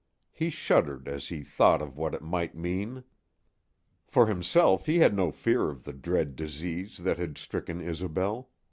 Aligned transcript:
He 0.31 0.49
shuddered 0.49 1.07
as 1.07 1.27
he 1.27 1.43
thought 1.43 1.79
of 1.79 1.95
what 1.95 2.15
it 2.15 2.23
might 2.23 2.55
mean. 2.55 3.03
For 4.07 4.25
himself 4.25 4.87
he 4.87 4.97
had 4.97 5.13
no 5.15 5.29
fear 5.29 5.69
of 5.69 5.83
the 5.83 5.93
dread 5.93 6.35
disease 6.35 6.97
that 7.03 7.19
had 7.19 7.37
stricken 7.37 7.79
Isobel. 7.81 8.49